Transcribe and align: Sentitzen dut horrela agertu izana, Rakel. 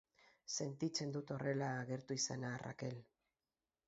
Sentitzen 0.63 1.11
dut 1.17 1.33
horrela 1.35 1.67
agertu 1.81 2.17
izana, 2.21 2.55
Rakel. 2.63 2.97